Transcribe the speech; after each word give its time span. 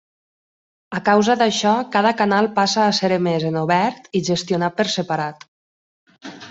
A 0.99 1.01
causa 1.09 1.35
d'això 1.41 1.73
cada 1.97 2.13
canal 2.23 2.49
passa 2.57 2.81
a 2.87 2.97
ser 3.01 3.13
emès 3.21 3.47
en 3.53 3.63
obert 3.65 4.13
i 4.21 4.27
gestionat 4.33 4.79
per 4.81 4.93
separat. 4.99 5.49